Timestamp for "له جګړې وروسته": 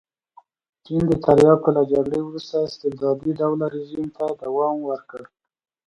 1.77-2.55